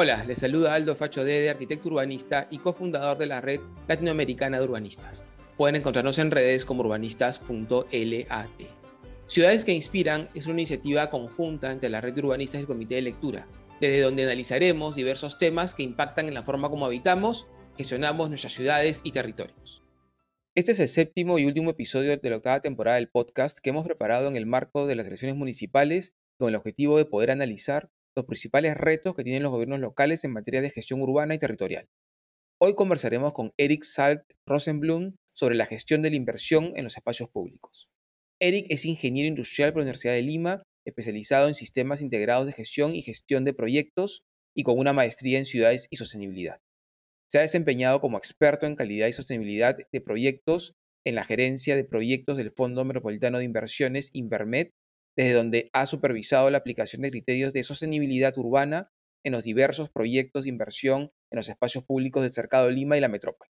[0.00, 3.58] Hola, les saluda Aldo Facho Dede, arquitecto urbanista y cofundador de la red
[3.88, 5.24] latinoamericana de urbanistas.
[5.56, 8.60] Pueden encontrarnos en redes como urbanistas.lat.
[9.26, 12.94] Ciudades que Inspiran es una iniciativa conjunta entre la red de urbanistas y el comité
[12.94, 13.48] de lectura,
[13.80, 19.00] desde donde analizaremos diversos temas que impactan en la forma como habitamos, gestionamos nuestras ciudades
[19.02, 19.82] y territorios.
[20.54, 23.84] Este es el séptimo y último episodio de la octava temporada del podcast que hemos
[23.84, 28.26] preparado en el marco de las elecciones municipales con el objetivo de poder analizar los
[28.26, 31.88] principales retos que tienen los gobiernos locales en materia de gestión urbana y territorial.
[32.60, 37.28] Hoy conversaremos con Eric Salt Rosenblum sobre la gestión de la inversión en los espacios
[37.30, 37.88] públicos.
[38.40, 42.96] Eric es ingeniero industrial por la Universidad de Lima, especializado en sistemas integrados de gestión
[42.96, 44.22] y gestión de proyectos
[44.56, 46.58] y con una maestría en ciudades y sostenibilidad.
[47.30, 50.72] Se ha desempeñado como experto en calidad y sostenibilidad de proyectos
[51.06, 54.72] en la gerencia de proyectos del Fondo Metropolitano de Inversiones, Invermet,
[55.18, 58.92] desde donde ha supervisado la aplicación de criterios de sostenibilidad urbana
[59.24, 63.00] en los diversos proyectos de inversión en los espacios públicos del Cercado de Lima y
[63.00, 63.50] la metrópoli.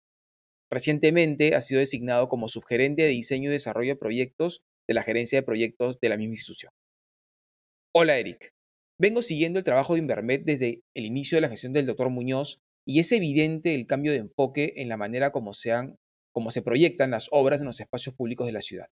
[0.71, 5.39] Recientemente ha sido designado como subgerente de diseño y desarrollo de proyectos de la gerencia
[5.39, 6.71] de proyectos de la misma institución.
[7.95, 8.53] Hola Eric,
[9.01, 12.61] vengo siguiendo el trabajo de Invermet desde el inicio de la gestión del doctor Muñoz
[12.87, 15.53] y es evidente el cambio de enfoque en la manera como
[16.31, 18.91] como se proyectan las obras en los espacios públicos de la ciudad.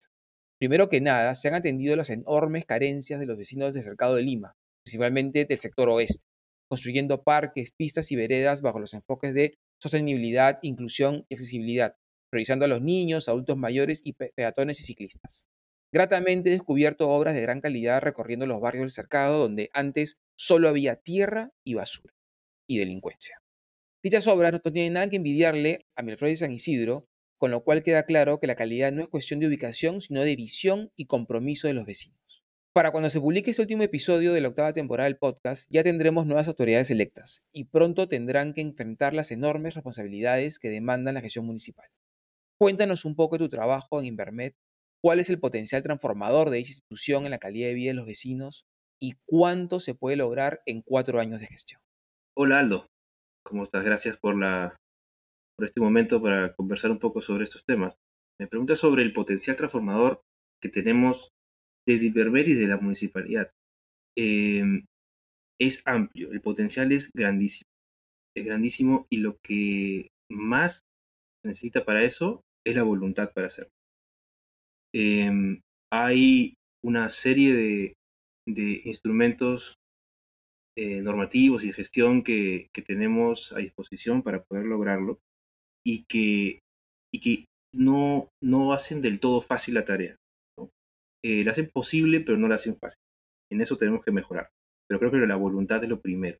[0.61, 4.21] Primero que nada, se han atendido las enormes carencias de los vecinos del cercado de
[4.21, 4.53] Lima,
[4.85, 6.21] principalmente del sector oeste,
[6.69, 11.95] construyendo parques, pistas y veredas bajo los enfoques de sostenibilidad, inclusión y accesibilidad,
[12.29, 15.47] priorizando a los niños, adultos mayores y peatones y ciclistas.
[15.91, 20.69] Gratamente he descubierto obras de gran calidad recorriendo los barrios del cercado donde antes solo
[20.69, 22.13] había tierra y basura
[22.69, 23.41] y delincuencia.
[24.03, 27.07] Dichas obras no tienen nada que envidiarle a Miraflores de San Isidro,
[27.41, 30.35] con lo cual queda claro que la calidad no es cuestión de ubicación, sino de
[30.35, 32.19] visión y compromiso de los vecinos.
[32.71, 36.27] Para cuando se publique este último episodio de la octava temporada del podcast, ya tendremos
[36.27, 41.47] nuevas autoridades electas y pronto tendrán que enfrentar las enormes responsabilidades que demandan la gestión
[41.47, 41.87] municipal.
[42.59, 44.55] Cuéntanos un poco de tu trabajo en Invermet,
[45.01, 48.05] cuál es el potencial transformador de dicha institución en la calidad de vida de los
[48.05, 48.67] vecinos
[48.99, 51.81] y cuánto se puede lograr en cuatro años de gestión.
[52.37, 52.85] Hola Aldo,
[53.43, 53.83] ¿cómo estás?
[53.83, 54.75] Gracias por la
[55.55, 57.95] por este momento para conversar un poco sobre estos temas.
[58.39, 60.21] Me pregunta sobre el potencial transformador
[60.61, 61.29] que tenemos
[61.87, 63.51] desde Iberver y de la municipalidad.
[64.15, 64.85] Em,
[65.59, 67.69] es amplio, el potencial es grandísimo.
[68.35, 70.81] Es grandísimo y lo que más
[71.41, 73.71] se necesita para eso es la voluntad para hacerlo.
[74.93, 77.93] Em, hay una serie de,
[78.47, 79.75] de instrumentos
[80.77, 85.19] eh, normativos y gestión que, que, tenemos a disposición para poder lograrlo
[85.85, 86.59] y que,
[87.13, 90.15] y que no, no hacen del todo fácil la tarea.
[90.57, 90.69] ¿no?
[91.23, 92.99] Eh, la hacen posible, pero no la hacen fácil.
[93.51, 94.49] En eso tenemos que mejorar.
[94.87, 96.37] Pero creo que la voluntad es lo primero.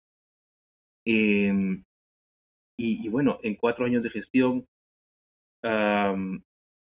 [1.06, 1.52] Eh,
[2.80, 4.66] y, y, bueno, en cuatro años de gestión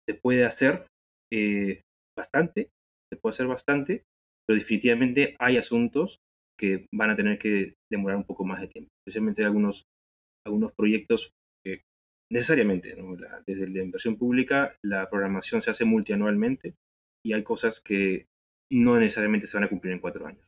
[0.06, 0.86] se puede hacer
[1.32, 1.82] eh,
[2.16, 2.70] bastante,
[3.10, 4.04] se puede hacer bastante,
[4.46, 6.18] pero definitivamente hay asuntos
[6.58, 9.84] que van a tener que demorar un poco más de tiempo, especialmente algunos,
[10.46, 11.30] algunos proyectos
[12.30, 12.96] necesariamente,
[13.46, 16.74] desde la inversión pública, la programación se hace multianualmente
[17.24, 18.26] y hay cosas que
[18.70, 20.46] no necesariamente se van a cumplir en cuatro años.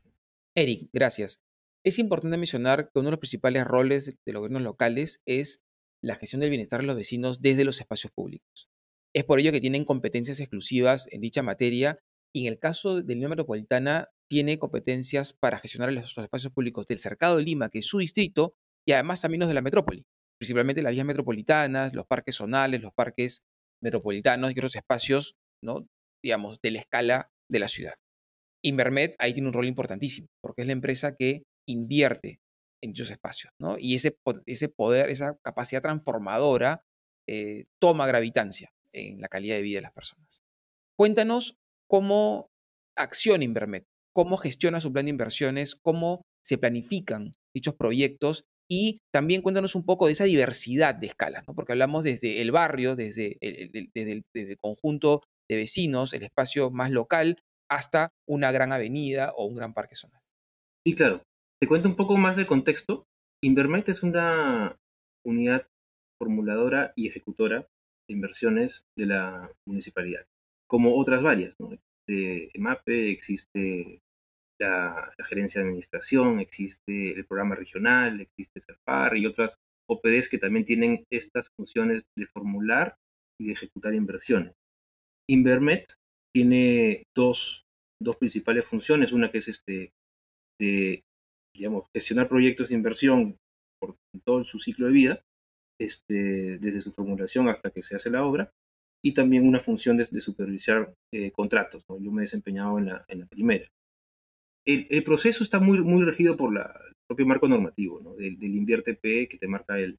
[0.56, 1.40] Eric, gracias.
[1.84, 5.60] Es importante mencionar que uno de los principales roles de los gobiernos locales es
[6.02, 8.68] la gestión del bienestar de los vecinos desde los espacios públicos.
[9.14, 11.98] Es por ello que tienen competencias exclusivas en dicha materia
[12.32, 16.98] y en el caso de Lima Metropolitana tiene competencias para gestionar los espacios públicos del
[16.98, 18.54] Cercado de Lima, que es su distrito,
[18.86, 20.06] y además también los de la metrópoli
[20.42, 23.44] principalmente las vías metropolitanas, los parques zonales, los parques
[23.80, 25.86] metropolitanos y otros espacios, ¿no?
[26.20, 27.94] digamos, de la escala de la ciudad.
[28.64, 32.40] Invermet ahí tiene un rol importantísimo, porque es la empresa que invierte
[32.82, 33.76] en dichos espacios, ¿no?
[33.78, 34.10] Y ese,
[34.76, 36.82] poder, esa capacidad transformadora
[37.28, 40.42] eh, toma gravitancia en la calidad de vida de las personas.
[40.98, 41.54] Cuéntanos
[41.88, 42.48] cómo
[42.98, 49.42] acciona Invermet, cómo gestiona su plan de inversiones, cómo se planifican dichos proyectos y también
[49.42, 51.54] cuéntanos un poco de esa diversidad de escalas, ¿no?
[51.54, 54.24] porque hablamos desde el barrio, desde el,
[54.60, 59.94] conjunto de vecinos, el espacio más local, hasta una gran avenida o un gran parque
[59.94, 60.20] zonal.
[60.86, 61.22] Sí, claro.
[61.60, 63.04] Te cuento un poco más del contexto.
[63.42, 64.76] Invermet es una
[65.24, 65.66] unidad
[66.20, 67.66] formuladora y ejecutora
[68.08, 70.24] de inversiones de la municipalidad,
[70.68, 71.54] como otras varias.
[71.58, 71.70] ¿no?
[71.72, 74.01] Existe EMAPE, existe
[74.62, 79.56] la, gerencia de administración, existe el programa regional, existe CERPAR y otras
[79.88, 82.96] OPDs que también tienen estas funciones de formular
[83.40, 84.54] y de ejecutar inversiones.
[85.28, 85.94] Invermet
[86.34, 87.62] tiene dos,
[88.00, 89.90] dos principales funciones, una que es este,
[90.60, 91.02] de
[91.54, 93.36] digamos, gestionar proyectos de inversión
[93.80, 95.22] por todo su ciclo de vida,
[95.80, 98.50] este, desde su formulación hasta que se hace la obra,
[99.04, 101.84] y también una función de, supervisar eh, contratos.
[101.88, 103.68] Yo me he desempeñado en la, en la primera.
[104.64, 108.14] El, proceso está muy, muy regido por la, el propio marco normativo ¿no?
[108.14, 109.98] del, del Invierte P que te marca el,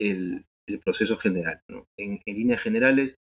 [0.00, 0.44] el,
[0.84, 1.60] proceso general.
[1.68, 1.86] ¿no?
[1.98, 3.16] En, líneas generales,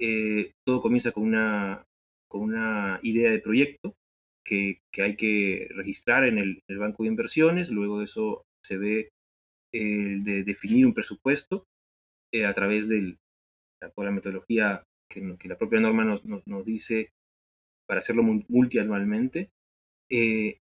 [0.00, 1.84] eh, todo comienza con una,
[2.28, 3.94] con una idea de proyecto
[4.44, 8.76] que, que hay que registrar en el, el, banco de inversiones, luego de eso se
[8.76, 9.10] ve
[9.72, 11.66] el de definir un presupuesto
[12.32, 13.18] eh, a través del,
[13.94, 17.10] por la metodología que, que la propia norma nos, nos, dice
[17.86, 19.50] para hacerlo multianualmente.
[20.10, 20.60] Eh,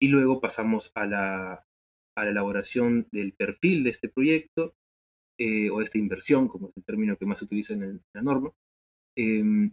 [0.00, 1.52] y luego pasamos a la,
[2.16, 4.74] a la, elaboración del perfil de este proyecto
[5.38, 8.00] eh, o esta inversión, como es el término que más se utiliza en, el, en
[8.14, 8.52] la norma.
[9.16, 9.70] Eh,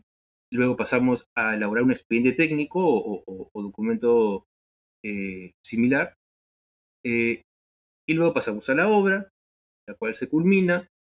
[0.52, 4.46] luego pasamos a elaborar un expediente técnico o, o, o documento
[5.04, 6.16] eh, similar.
[7.04, 9.32] y luego pasamos a la obra,
[9.88, 10.92] la cual se culmina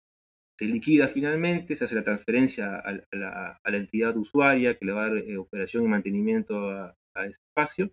[0.60, 4.92] se liquida finalmente, se hace la transferencia a, la, a la, entidad usuaria que le
[4.92, 7.90] va a dar eh, operación y mantenimiento a, a, ese espacio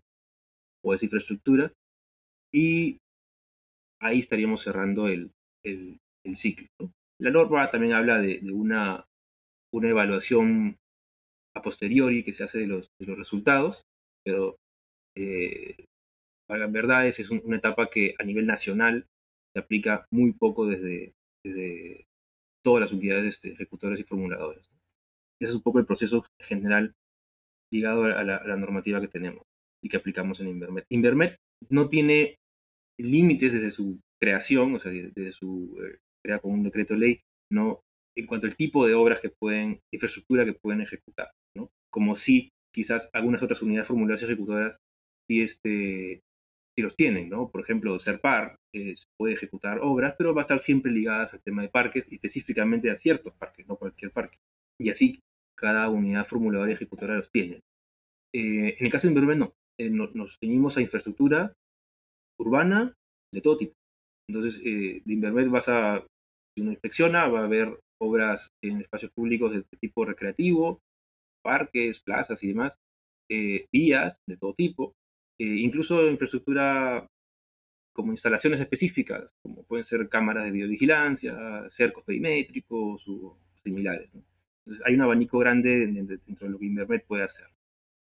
[0.87, 1.71] o a esa infraestructura
[2.53, 2.97] y
[4.01, 5.31] ahí estaríamos cerrando el,
[5.63, 5.99] el,
[6.35, 6.67] ciclo.
[7.19, 9.05] La norma también habla de, de, una,
[9.73, 10.77] una evaluación
[11.55, 13.83] a posteriori que se hace de los, de los resultados,
[14.23, 14.57] pero
[15.15, 15.85] eh,
[16.47, 19.05] para verdades es un, una etapa que a nivel nacional
[19.53, 21.13] se aplica muy poco desde,
[21.43, 22.05] desde
[22.63, 24.69] todas las unidades este, ejecutores y formuladores.
[25.39, 26.93] Ese es un poco el proceso general
[27.71, 29.46] ligado a la, normativa que tenemos
[29.87, 30.85] y que aplicamos en Invermet.
[30.89, 31.37] Invermet
[31.69, 32.35] no tiene
[32.99, 37.21] límites desde su creación, o sea, desde su eh, crea con un decreto de ley,
[37.49, 37.81] no
[38.17, 41.69] en cuanto al tipo de obras que pueden, infraestructura que pueden ejecutar, ¿no?
[41.89, 44.77] Como si quizás algunas otras unidades formuladas ejecutoras
[45.29, 46.21] sí este,
[46.75, 47.49] si los tienen, ¿no?
[47.49, 51.61] Por ejemplo, SERPAR eh, puede ejecutar obras, pero va a estar siempre ligadas al tema
[51.61, 54.37] de parques, específicamente a ciertos parques, no cualquier parque.
[54.79, 55.19] Y así
[55.55, 57.61] cada unidad formuladora y ejecutora los tiene.
[58.33, 59.53] Eh, en el caso de Invermed, no.
[59.79, 60.07] Eh, no.
[60.13, 61.53] Nos ceñimos a infraestructura
[62.39, 62.93] urbana
[63.33, 63.73] de todo tipo.
[64.29, 66.05] Entonces, eh, de Invermed vas a,
[66.55, 70.79] si uno inspecciona, va a haber obras en espacios públicos de tipo recreativo,
[71.43, 72.73] parques, plazas y demás,
[73.29, 74.93] eh, vías de todo tipo,
[75.39, 77.07] eh, incluso infraestructura
[77.93, 84.13] como instalaciones específicas, como pueden ser cámaras de videovigilancia, cercos perimétricos o similares.
[84.13, 84.23] ¿no?
[84.65, 87.47] Entonces, hay un abanico grande dentro de lo que Invermet puede hacer.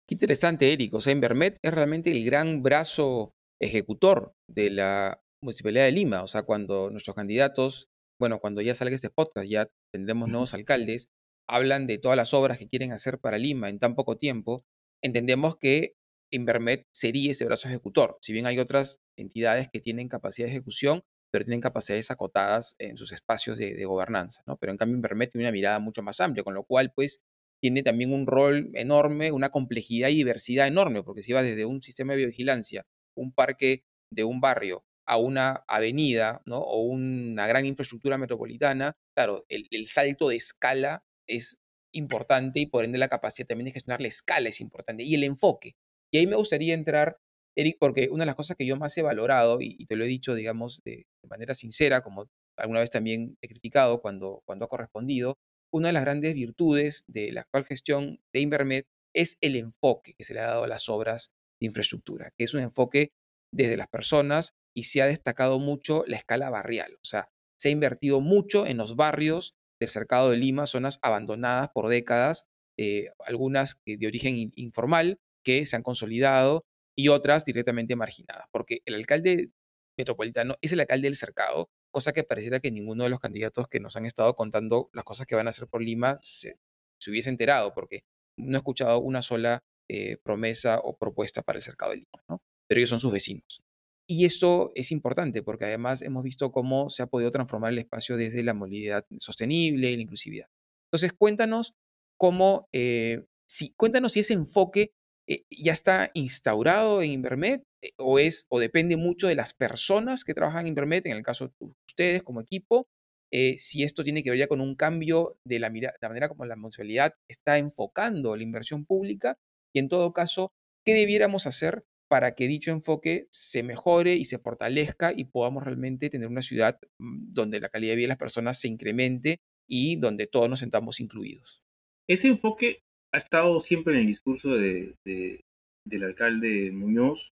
[0.08, 0.94] Qué interesante, Eric.
[0.94, 6.22] O sea, Invermet es realmente el gran brazo ejecutor de la Municipalidad de Lima.
[6.22, 7.88] O sea, cuando nuestros candidatos,
[8.18, 11.08] bueno, cuando ya salga este podcast, ya tendremos nuevos alcaldes,
[11.46, 14.64] hablan de todas las obras que quieren hacer para Lima en tan poco tiempo,
[15.04, 15.92] entendemos que
[16.32, 18.16] Invermet sería ese brazo ejecutor.
[18.22, 22.96] Si bien hay otras entidades que tienen capacidad de ejecución, pero tienen capacidades acotadas en
[22.96, 24.56] sus espacios de, de gobernanza, ¿no?
[24.56, 27.20] Pero en cambio Invermet tiene una mirada mucho más amplia, con lo cual, pues,
[27.60, 31.82] tiene también un rol enorme, una complejidad y diversidad enorme, porque si va desde un
[31.82, 32.84] sistema de biovigilancia,
[33.16, 33.82] un parque
[34.12, 36.58] de un barrio, a una avenida, ¿no?
[36.58, 41.58] O una gran infraestructura metropolitana, claro, el, salto de escala es
[41.94, 45.24] importante y por ende la capacidad también de gestionar la escala es importante y el
[45.24, 45.76] enfoque.
[46.12, 47.16] Y ahí me gustaría entrar,
[47.56, 50.04] Eric, porque una de las cosas que yo más he valorado, y, y te lo
[50.04, 54.66] he dicho, digamos, de, de, manera sincera, como alguna vez también he criticado cuando, cuando
[54.66, 55.38] ha correspondido,
[55.72, 58.84] una de las grandes virtudes de la actual gestión de Invermed
[59.14, 62.54] es el enfoque que se le ha dado a las obras de infraestructura, que es
[62.54, 63.10] un enfoque
[63.52, 66.94] desde las personas y se ha destacado mucho la escala barrial.
[66.94, 71.70] O sea, se ha invertido mucho en los barrios del cercado de Lima, zonas abandonadas
[71.70, 72.46] por décadas,
[72.78, 76.64] eh, algunas de origen informal, que se han consolidado
[76.96, 79.50] y otras directamente marginadas, porque el alcalde
[79.96, 83.80] metropolitano es el alcalde del cercado, cosa que pareciera que ninguno de los candidatos que
[83.80, 86.58] nos han estado contando las cosas que van a hacer por Lima se,
[87.00, 88.04] se hubiese enterado, porque
[88.36, 92.42] no he escuchado una sola eh, promesa o propuesta para el cercado de Lima, ¿no?
[92.68, 93.62] pero ellos son sus vecinos.
[94.10, 98.16] Y esto es importante porque además hemos visto cómo se ha podido transformar el espacio
[98.16, 100.46] desde la movilidad sostenible y la inclusividad.
[100.86, 101.74] Entonces, cuéntanos
[102.18, 104.92] cómo, eh, si, cuéntanos si ese enfoque
[105.28, 107.64] eh, ya está instaurado en Invermed eh,
[107.96, 111.48] o, es, o depende mucho de las personas que trabajan en Invermed, en el caso
[111.60, 112.88] de ustedes como equipo,
[113.30, 116.56] eh, si esto tiene que ver ya con un cambio de la, manera como la
[116.56, 119.36] municipalidad está enfocando la inversión pública
[119.74, 120.52] y en todo caso,
[120.84, 126.08] ¿qué debiéramos hacer para que dicho enfoque se mejore y se fortalezca y podamos realmente
[126.08, 129.96] tener una ciudad mm, donde la calidad de vida de las personas se incremente y
[129.96, 131.62] donde todos nos sentamos incluidos?
[132.08, 132.80] Ese enfoque
[133.12, 137.30] ha estado siempre en el discurso de, del alcalde Muñoz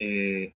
[0.00, 0.52] eh,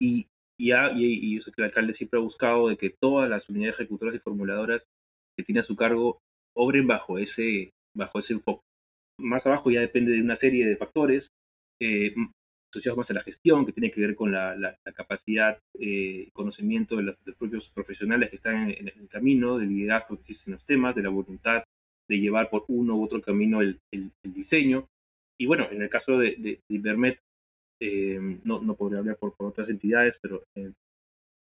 [0.00, 0.26] y,
[0.58, 4.18] y, y, que el alcalde siempre ha buscado de que todas las unidades ejecutoras y
[4.18, 4.84] formuladoras
[5.36, 6.20] que tiene a su cargo
[6.56, 8.62] obren bajo ese, bajo ese enfoque.
[9.18, 11.28] Más abajo ya depende de una serie de factores
[11.80, 12.14] eh,
[12.72, 16.30] asociados más a la gestión, que tiene que ver con la, la, capacidad y eh,
[16.32, 20.54] conocimiento de los, propios profesionales que están en, el camino, del liderazgo que existe en
[20.54, 21.64] los temas, de la voluntad
[22.08, 24.86] de llevar por uno u otro camino el, el, diseño.
[25.38, 27.18] Y bueno, en el caso de, de, Ibermet,
[27.84, 30.44] eh, no, no podría hablar por, por otras entidades, pero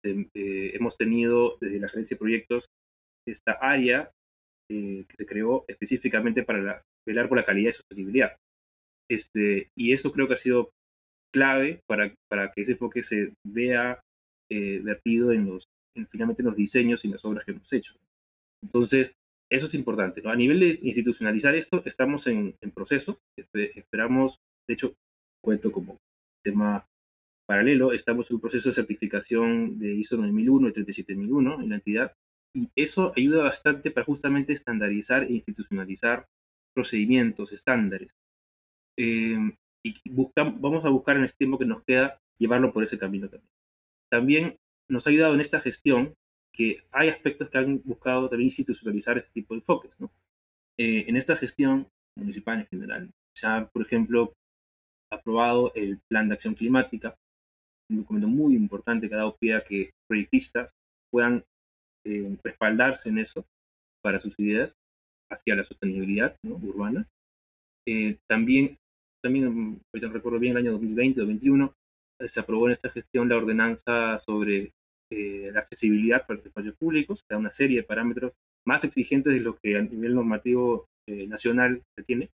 [0.04, 2.66] hemos tenido desde la gerencia de proyectos
[3.28, 4.10] esta área
[4.70, 8.38] que se creó específicamente para velar por la calidad y sostenibilidad.
[9.10, 10.70] Este, y eso creo que ha sido
[11.34, 14.00] clave para, para que ese enfoque se vea
[14.50, 15.66] eh, vertido en los,
[16.10, 17.94] finalmente en los diseños y en las obras que hemos hecho.
[18.64, 19.12] Entonces,
[19.52, 20.22] eso es importante.
[20.24, 23.20] A nivel de institucionalizar esto, estamos en, en proceso.
[23.54, 24.94] Esperamos, de hecho,
[25.44, 25.98] cuento como
[26.44, 26.88] tema
[27.48, 32.14] paralelo, estamos en un proceso de certificación de ISO 9001 y 37001 en la entidad.
[32.54, 36.26] Y eso ayuda bastante para justamente estandarizar e institucionalizar
[36.74, 38.12] procedimientos, estándares.
[38.98, 39.38] Eh,
[39.84, 43.50] y vamos a buscar en este tiempo que nos queda llevarlo por ese camino también.
[44.10, 44.58] También
[44.90, 46.14] nos ha ayudado en esta gestión
[46.54, 49.92] que hay aspectos que han buscado también institucionalizar este tipo de enfoques.
[50.00, 50.12] ¿no?
[50.78, 54.34] Eh, en esta gestión municipal en general se ha, por ejemplo,
[55.12, 57.16] aprobado el Plan de Acción Climática,
[57.90, 60.74] un documento muy importante que ha dado pie a que proyectistas
[61.12, 61.44] puedan
[62.06, 63.46] eh, respaldarse en eso
[64.02, 64.74] para sus ideas
[65.30, 67.08] hacia la sostenibilidad urbana.
[67.88, 68.78] Eh, también
[69.22, 71.74] también, ahorita recuerdo bien, el año 2020 o 2021,
[72.28, 74.74] se aprobó en esta gestión la ordenanza sobre
[75.12, 78.34] eh, la accesibilidad para los espacios públicos, que da una serie de parámetros
[78.66, 82.30] más exigentes de lo que a nivel normativo eh, nacional se tiene.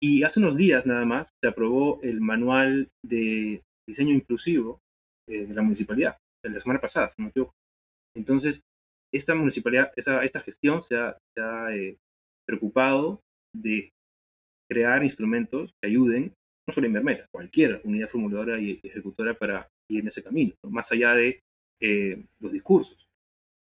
[0.00, 4.80] Y hace unos días nada más se aprobó el manual de diseño inclusivo
[5.28, 7.54] eh, de la municipalidad, la semana pasada, si no me equivoco.
[8.16, 8.60] Entonces,
[9.12, 11.68] esta municipalidad, esta gestión se ha, se ha
[12.46, 13.20] preocupado
[13.54, 13.90] de
[14.70, 16.34] crear instrumentos que ayuden,
[16.66, 21.14] no solo Invermeta, cualquier unidad formuladora y ejecutora para ir en ese camino, más allá
[21.14, 21.40] de
[21.80, 23.08] eh, los discursos.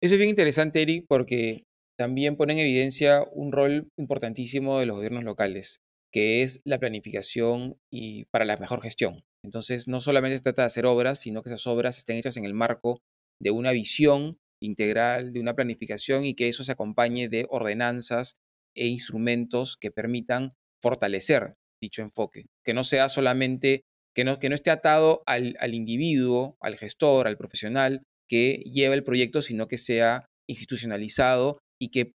[0.01, 1.63] Eso es bien interesante, Eric, porque
[1.97, 7.77] también pone en evidencia un rol importantísimo de los gobiernos locales, que es la planificación
[7.91, 9.23] y para la mejor gestión.
[9.43, 12.45] Entonces, no solamente se trata de hacer obras, sino que esas obras estén hechas en
[12.45, 13.01] el marco
[13.41, 18.35] de una visión integral, de una planificación y que eso se acompañe de ordenanzas
[18.75, 23.83] e instrumentos que permitan fortalecer dicho enfoque, que no sea solamente,
[24.15, 28.95] que no, que no esté atado al, al individuo, al gestor, al profesional que lleva
[28.95, 32.11] el proyecto, sino que sea institucionalizado y que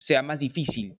[0.00, 0.96] sea más difícil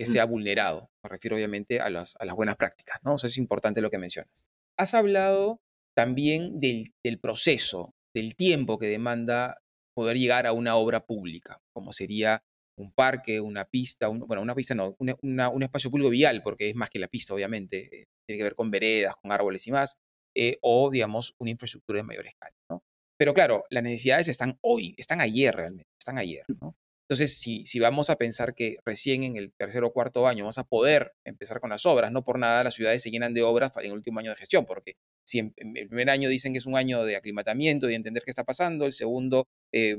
[0.00, 0.90] que sea vulnerado.
[1.04, 3.16] Me refiero obviamente a las, a las buenas prácticas, ¿no?
[3.16, 4.46] Eso es importante lo que mencionas.
[4.78, 5.60] Has hablado
[5.94, 9.60] también del, del, proceso, del tiempo que demanda
[9.94, 12.42] poder llegar a una obra pública, como sería
[12.78, 16.88] un parque, una pista, bueno, una pista no, un espacio público vial, porque es más
[16.88, 19.98] que la pista, obviamente, eh, tiene que ver con veredas, con árboles y más,
[20.34, 22.82] eh, o, digamos, una infraestructura de mayor escala, ¿no?
[23.18, 26.74] Pero claro, las necesidades están hoy, están ayer realmente, están ayer, ¿no?
[27.10, 30.58] Entonces, si, si vamos a pensar que recién en el tercer o cuarto año vamos
[30.58, 33.76] a poder empezar con las obras, no por nada las ciudades se llenan de obras
[33.78, 34.94] en el último año de gestión, porque
[35.26, 38.30] si en, el primer año dicen que es un año de aclimatamiento, de entender qué
[38.30, 39.96] está pasando, el segundo eh,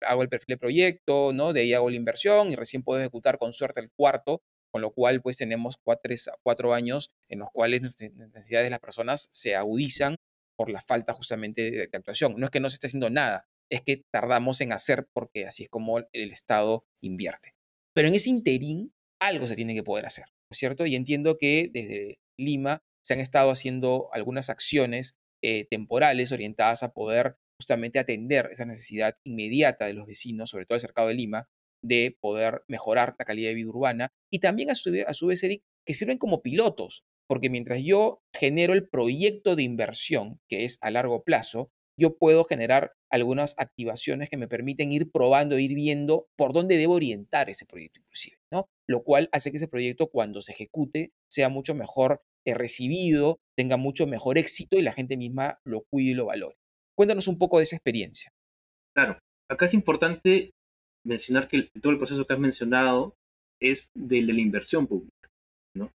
[0.00, 1.52] hago el perfil de proyecto, ¿no?
[1.52, 4.90] De ahí hago la inversión y recién puedo ejecutar con suerte el cuarto, con lo
[4.90, 10.16] cual pues tenemos cuatro, años en los cuales las necesidades de las personas se agudizan
[10.56, 12.34] por la falta justamente de, actuación.
[12.36, 15.64] No es que no se esté haciendo nada, es que tardamos en hacer porque así
[15.64, 17.54] es como el Estado invierte.
[17.94, 20.84] Pero en ese interín algo se tiene que poder hacer, ¿no es cierto?
[20.84, 26.92] Y entiendo que desde Lima se han estado haciendo algunas acciones eh, temporales orientadas a
[26.92, 31.48] poder justamente atender esa necesidad inmediata de los vecinos, sobre todo el cercado de Lima,
[31.82, 35.94] de poder mejorar la calidad de vida urbana y también a su, vez, Eric, que
[35.94, 41.22] sirven como pilotos, porque mientras yo genero el proyecto de inversión, que es a largo
[41.24, 46.76] plazo, yo puedo generar algunas activaciones que me permiten ir probando, ir viendo por dónde
[46.76, 48.68] debo orientar ese proyecto inclusive, ¿no?
[48.88, 53.76] Lo cual hace que ese proyecto cuando se ejecute sea mucho mejor eh, recibido, tenga
[53.76, 56.56] mucho mejor éxito y la gente misma lo cuide y lo valore.
[56.96, 58.32] Cuéntanos un poco de esa experiencia.
[58.94, 59.18] Claro,
[59.50, 60.50] acá es importante
[61.04, 63.14] mencionar que todo el proceso que has mencionado
[63.60, 65.28] es del de la inversión pública.
[65.76, 65.90] No,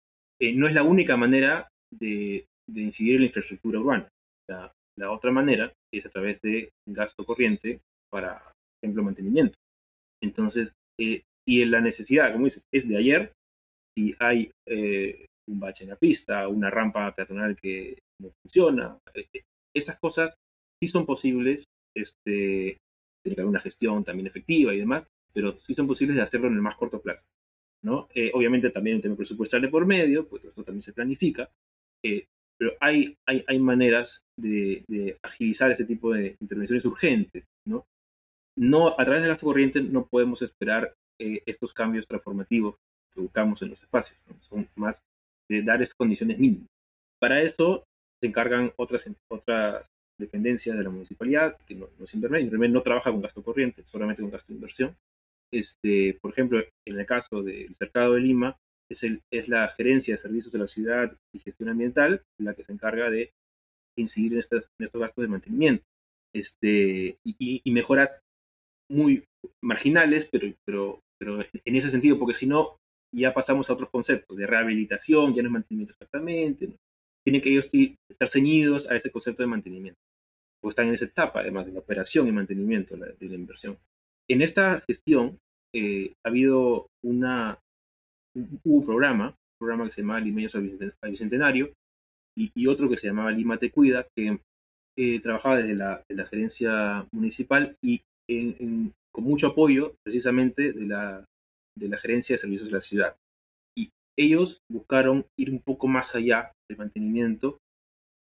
[0.42, 4.10] eh, no es la única manera de, incidir en la infraestructura urbana.
[4.50, 7.80] La, la, otra manera es a través de gasto corriente
[8.12, 9.58] para, por ejemplo, mantenimiento.
[10.22, 13.34] Entonces, eh, si la necesidad, como dices, es de ayer,
[13.98, 18.98] si hay eh, un bache en la pista, una rampa peatonal que no funciona,
[19.76, 20.34] esas cosas
[20.82, 22.78] sí son posibles, este,
[23.24, 26.48] tiene que haber una gestión también efectiva y demás, pero sí son posibles de hacerlo
[26.48, 27.24] en el más corto plazo.
[27.84, 28.08] ¿no?
[28.16, 31.50] Eh, obviamente también un tema presupuestal de por medio, pues esto también se planifica,
[32.04, 32.26] eh,
[32.64, 37.44] pero hay, hay, hay maneras de, de, agilizar este tipo de intervenciones urgentes.
[37.68, 37.86] ¿no?
[38.56, 42.76] No, a través de las corrientes no podemos esperar eh, estos cambios transformativos
[43.14, 44.18] que buscamos en los espacios,
[44.48, 45.04] son más
[45.50, 46.70] de dar esas condiciones mínimas.
[47.20, 47.84] Para eso
[48.22, 49.86] se encargan otras, otras
[50.18, 54.22] dependencias de la municipalidad, que no, no es Invermed no trabaja con gasto corriente, solamente
[54.22, 54.96] con gasto de inversión,
[55.52, 58.58] este, por ejemplo, en el caso del Cercado de Lima,
[58.94, 63.10] es, la gerencia de servicios de la ciudad y gestión ambiental la que se encarga
[63.10, 63.32] de
[63.98, 65.84] incidir en, estas, estos gastos de mantenimiento.
[66.34, 68.12] Este, y, mejoras
[68.90, 69.24] muy
[69.64, 72.78] marginales, pero, pero, pero en ese sentido, porque si no,
[73.14, 76.70] ya pasamos a otros conceptos de rehabilitación, ya no es mantenimiento exactamente.
[77.24, 77.70] Tienen que ellos
[78.10, 80.00] estar ceñidos a ese concepto de mantenimiento,
[80.60, 83.36] porque están en esa etapa, además, de la operación y mantenimiento de la, de la
[83.36, 83.78] inversión.
[84.28, 85.40] En esta gestión,
[85.76, 87.60] eh, ha habido una,
[88.36, 91.74] un, programa, un programa que se llamaba Limeños al Bicentenario,
[92.36, 94.40] y, otro que se llamaba Lima Te Cuida, que
[94.98, 98.02] eh, trabajaba desde la, gerencia municipal y
[99.14, 101.26] con mucho apoyo precisamente de la,
[101.78, 103.16] de la gerencia de servicios de la ciudad.
[103.78, 107.58] Y ellos buscaron ir un poco más allá del mantenimiento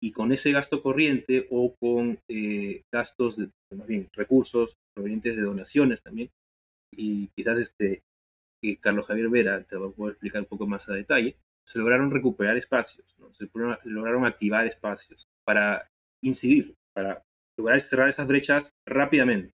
[0.03, 5.43] y con ese gasto corriente o con eh, gastos, de, más bien recursos provenientes de
[5.43, 6.29] donaciones también,
[6.95, 8.03] y quizás este,
[8.63, 11.37] que Carlos Javier Vera te va a explicar un poco más a detalle,
[11.67, 13.49] se lograron recuperar espacios, se
[13.85, 15.89] lograron activar espacios para
[16.23, 17.23] incidir, para
[17.59, 19.53] lograr cerrar esas brechas rápidamente.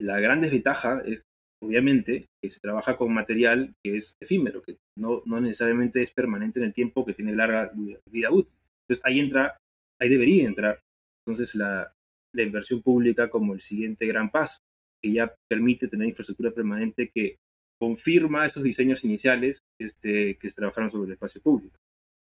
[0.00, 1.22] La gran desventaja es,
[1.62, 6.66] obviamente, que se trabaja con material que es efímero, que no, necesariamente es permanente en
[6.66, 7.72] el tiempo, que tiene larga
[8.06, 8.54] vida útil.
[8.84, 9.56] Entonces ahí entra,
[10.00, 10.80] ahí debería entrar
[11.26, 11.92] entonces la
[12.34, 14.58] inversión pública como el siguiente gran paso
[15.02, 17.38] que ya permite tener infraestructura permanente que
[17.80, 21.76] confirma esos diseños iniciales este, que se trabajaron sobre el espacio público.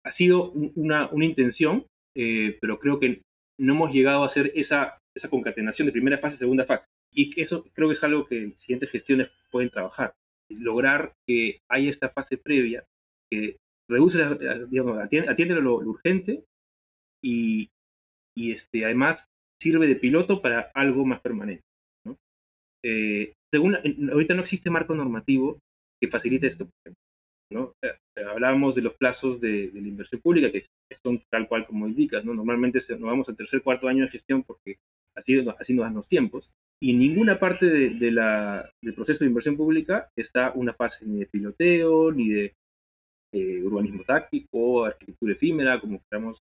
[0.05, 3.23] Ha sido una, una intención, eh, pero creo que
[3.59, 6.87] no hemos llegado a hacer esa, esa concatenación de primera fase, segunda fase.
[7.13, 10.13] Y eso creo que es algo que siguientes gestiones pueden trabajar.
[10.51, 12.85] Lograr que haya esta fase previa
[13.31, 13.57] que
[13.89, 14.19] reduce,
[14.69, 16.45] digamos, atiende, atiende lo, lo, urgente
[17.25, 17.71] y,
[18.37, 19.27] y este, además
[19.61, 21.63] sirve de piloto para algo más permanente.
[22.85, 23.75] Eh, según,
[24.13, 25.59] ahorita no existe marco normativo
[25.99, 26.69] que facilite esto.
[27.51, 27.73] ¿no?
[27.83, 30.67] Eh, eh, hablábamos de los plazos de, de, la inversión pública, que
[31.03, 32.23] son tal cual como indicas.
[32.23, 32.35] ¿no?
[32.35, 34.77] Normalmente se, nos vamos al tercer, cuarto año de gestión porque
[35.17, 36.51] así, así nos dan los tiempos.
[36.83, 41.07] Y en ninguna parte de, de la, del proceso de inversión pública está una fase
[41.07, 42.55] ni de piloteo, ni de
[43.33, 46.39] eh, urbanismo táctico, arquitectura efímera, como queramos.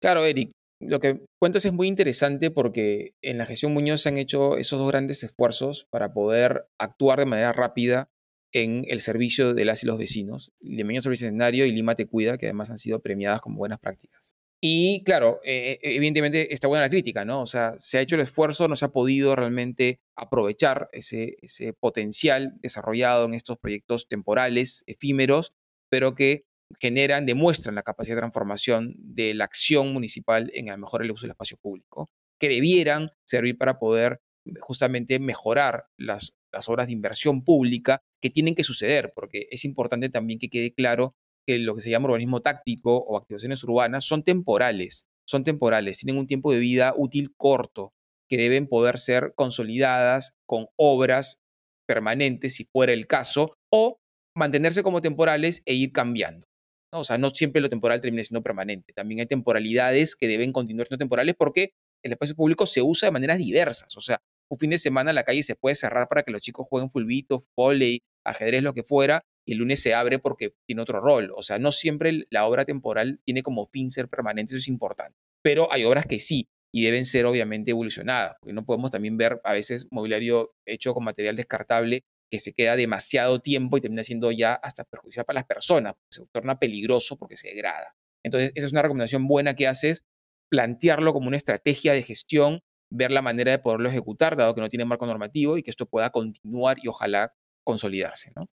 [0.00, 4.18] Claro, Eric lo que cuentas es muy interesante porque en la gestión Muñoz se han
[4.18, 8.10] hecho esos dos grandes esfuerzos para poder actuar de manera rápida
[8.52, 12.38] en el servicio de las y los vecinos, Limeño Servicio Bicentenario y Lima Te Cuida,
[12.38, 14.34] que además han sido premiadas como buenas prácticas.
[14.60, 17.42] Y claro, eh, evidentemente está buena la crítica, ¿no?
[17.42, 21.36] O sea, se ha hecho el esfuerzo, no se ha podido realmente aprovechar ese
[21.78, 25.52] potencial desarrollado en estos proyectos temporales, efímeros,
[25.88, 26.44] pero que
[26.80, 31.32] generan, demuestran la capacidad de transformación de la acción municipal en el mejor uso del
[31.32, 34.20] espacio público, que debieran servir para poder
[34.60, 40.08] justamente mejorar las, las obras de inversión pública que tienen que suceder, porque es importante
[40.08, 41.14] también que quede claro
[41.46, 46.18] que lo que se llama urbanismo táctico o activaciones urbanas son temporales, son temporales, tienen
[46.18, 47.92] un tiempo de vida útil corto,
[48.28, 51.38] que deben poder ser consolidadas con obras
[51.86, 53.98] permanentes, si fuera el caso, o
[54.36, 56.47] mantenerse como temporales e ir cambiando.
[56.92, 57.00] ¿No?
[57.00, 58.92] O sea, no siempre lo temporal termina siendo permanente.
[58.92, 61.72] También hay temporalidades que deben continuar siendo temporales porque
[62.02, 63.96] el espacio público se usa de maneras diversas.
[63.96, 64.20] O sea,
[64.50, 67.46] un fin de semana la calle se puede cerrar para que los chicos jueguen fulbito,
[67.56, 71.32] volei, ajedrez, lo que fuera, y el lunes se abre porque tiene otro rol.
[71.36, 75.16] O sea, no siempre la obra temporal tiene como fin ser permanente, eso es importante.
[75.42, 79.40] Pero hay obras que sí, y deben ser obviamente evolucionadas, porque no podemos también ver
[79.44, 84.30] a veces mobiliario hecho con material descartable que se queda demasiado tiempo y termina siendo
[84.32, 87.94] ya hasta perjudicial para las personas, se torna peligroso porque se degrada.
[88.24, 90.04] Entonces, esa es una recomendación buena que haces,
[90.50, 92.60] plantearlo como una estrategia de gestión,
[92.90, 95.86] ver la manera de poderlo ejecutar, dado que no tiene marco normativo y que esto
[95.86, 98.32] pueda continuar y ojalá consolidarse.
[98.34, 98.48] ¿no?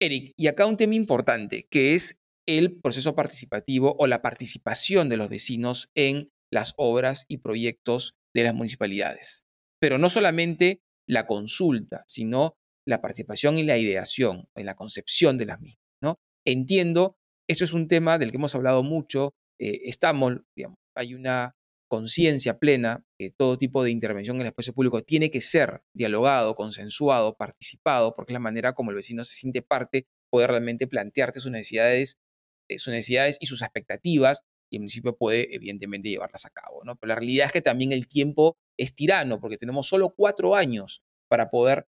[0.00, 5.16] Eric, y acá un tema importante, que es el proceso participativo o la participación de
[5.16, 9.44] los vecinos en las obras y proyectos de las municipalidades.
[9.80, 12.56] Pero no solamente la consulta, sino
[12.88, 15.84] la participación y la ideación, en la concepción de las mismas.
[16.00, 16.18] ¿no?
[16.46, 21.54] Entiendo, esto es un tema del que hemos hablado mucho, eh, estamos, digamos, hay una
[21.90, 26.54] conciencia plena que todo tipo de intervención en el espacio público tiene que ser dialogado,
[26.54, 31.40] consensuado, participado, porque es la manera como el vecino se siente parte, puede realmente plantearte
[31.40, 32.16] sus necesidades,
[32.70, 36.82] eh, sus necesidades y sus expectativas, y el municipio puede evidentemente llevarlas a cabo.
[36.84, 36.96] ¿no?
[36.96, 41.02] Pero la realidad es que también el tiempo es tirano, porque tenemos solo cuatro años
[41.28, 41.86] para poder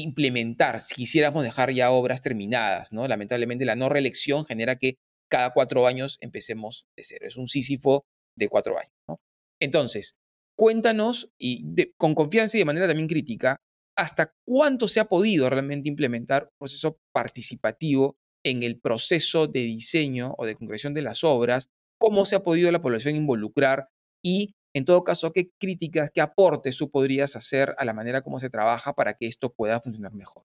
[0.00, 2.92] implementar, si quisiéramos dejar ya obras terminadas.
[2.92, 3.06] ¿no?
[3.06, 4.96] Lamentablemente la no reelección genera que
[5.30, 7.26] cada cuatro años empecemos de cero.
[7.26, 8.06] Es un sísifo
[8.36, 9.20] de cuatro años.
[9.60, 10.14] Entonces,
[10.56, 13.60] cuéntanos y con confianza y de manera también crítica,
[13.96, 20.34] hasta cuánto se ha podido realmente implementar un proceso participativo en el proceso de diseño
[20.38, 23.88] o de concreción de las obras, cómo se ha podido la población involucrar
[24.22, 28.38] y, en todo caso, qué críticas, qué aportes tú podrías hacer a la manera como
[28.38, 30.42] se trabaja para que esto pueda funcionar mejor.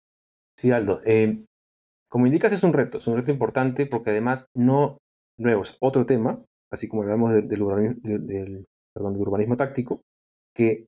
[0.57, 1.01] Sí, Aldo.
[1.05, 1.45] Eh,
[2.09, 4.97] como indicas, es un reto, es un reto importante porque además no,
[5.37, 10.01] nuevo, es otro tema, así como hablamos del, del, perdón, del urbanismo táctico,
[10.53, 10.87] que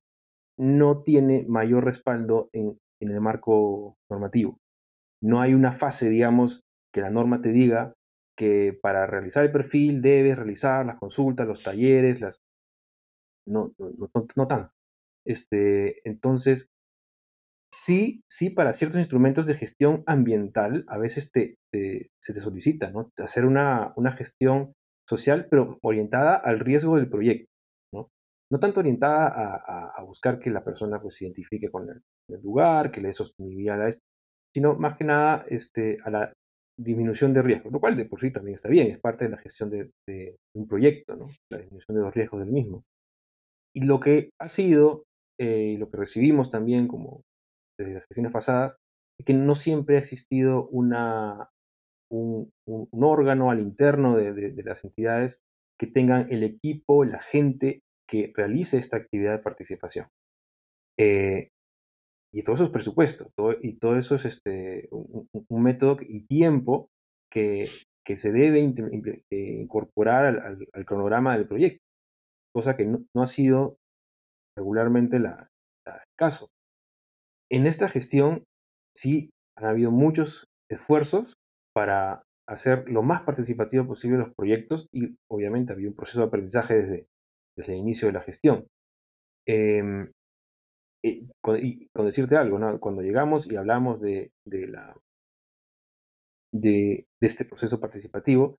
[0.57, 4.57] no tiene mayor respaldo en, en el marco normativo.
[5.21, 7.93] No hay una fase, digamos, que la norma te diga
[8.37, 12.41] que para realizar el perfil debes realizar las consultas, los talleres, las...
[13.49, 14.69] No, no, no, no tan.
[15.25, 16.67] Este, entonces,
[17.73, 23.11] sí, sí, para ciertos instrumentos de gestión ambiental, a veces te, se te solicita, ¿no?
[23.17, 24.73] Hacer una, una gestión
[25.07, 27.49] social, pero orientada al riesgo del proyecto
[28.51, 29.27] no tanto orientada
[29.95, 33.81] a, buscar que la persona pues, se identifique con el, lugar, que le dé sostenibilidad
[33.81, 34.01] a esto,
[34.53, 36.33] sino más que nada este, a la
[36.77, 39.37] disminución de riesgos, lo cual de por sí también está bien, es parte de la
[39.37, 39.91] gestión de,
[40.55, 41.27] un proyecto, ¿no?
[41.51, 42.83] la disminución de los riesgos del mismo.
[43.73, 45.05] Y lo que ha sido,
[45.39, 47.21] eh, lo que recibimos también como
[47.77, 48.77] desde las gestiones pasadas,
[49.19, 51.49] es que no siempre ha existido una,
[52.11, 52.51] un,
[52.91, 55.41] órgano al interno de, de, las entidades
[55.79, 60.07] que tengan el equipo, la gente que realice esta actividad de participación.
[60.97, 61.49] Eh,
[62.33, 66.89] y todo eso es presupuesto, y todo eso es este, un, método y tiempo
[67.31, 67.67] que,
[68.05, 71.83] que se debe eh, incorporar al, cronograma del proyecto,
[72.53, 73.77] cosa que no, ha sido
[74.57, 75.49] regularmente la,
[75.85, 76.49] el caso.
[77.49, 78.43] En esta gestión
[78.95, 81.35] sí han habido muchos esfuerzos
[81.73, 86.27] para hacer lo más participativo posible los proyectos y obviamente ha habido un proceso de
[86.27, 87.07] aprendizaje desde,
[87.55, 88.67] desde el inicio de la gestión.
[89.47, 90.11] Em,
[91.03, 94.95] y con, decirte algo, cuando llegamos y hablamos de, la,
[96.51, 98.57] de, este proceso participativo,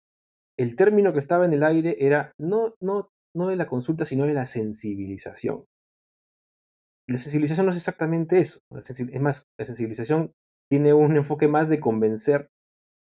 [0.58, 4.26] el término que estaba en el aire era no, no, no de la consulta, sino
[4.26, 5.64] de la sensibilización.
[7.08, 8.60] La sensibilización no es exactamente eso.
[8.70, 10.32] Es más, la sensibilización
[10.70, 12.48] tiene un enfoque más de convencer,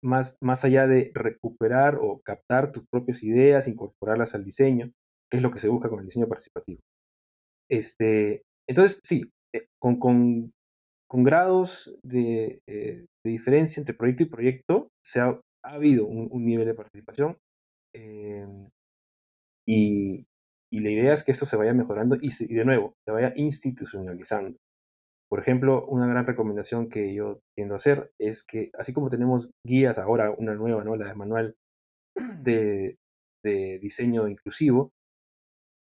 [0.03, 4.93] más, más allá de recuperar o captar tus propias ideas, incorporarlas al diseño
[5.31, 6.81] que es lo que se busca con el diseño participativo.
[7.71, 10.53] Este, entonces, sí, eh, con, con,
[11.09, 16.29] con grados de, eh, de, diferencia entre proyecto y proyecto, se ha, ha habido un,
[16.31, 17.37] un, nivel de participación
[17.95, 18.47] eh,
[19.69, 20.27] y,
[20.73, 23.33] y, la idea es que esto se vaya mejorando y, y, de nuevo, se vaya
[23.37, 24.59] institucionalizando.
[25.31, 29.51] Por ejemplo, una gran recomendación que yo tiendo a hacer es que, así como tenemos
[29.65, 30.97] guías ahora, una nueva, ¿no?
[30.97, 31.55] la de manual
[32.43, 32.97] de,
[33.45, 34.93] de diseño inclusivo,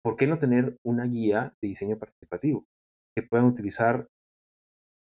[0.01, 2.65] ¿por qué no tener una guía de diseño participativo
[3.15, 4.07] que puedan utilizar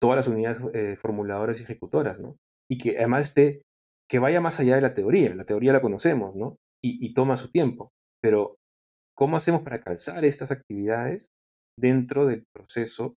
[0.01, 2.37] todas las unidades eh, formuladoras y ejecutoras, ¿no?
[2.71, 3.63] Y que además esté,
[4.09, 5.35] que vaya más allá de la teoría.
[5.35, 6.57] La teoría la conocemos, ¿no?
[6.83, 7.91] Y, toma su tiempo.
[8.23, 8.59] Pero,
[9.17, 11.29] ¿cómo hacemos para calzar estas actividades
[11.79, 13.17] dentro del proceso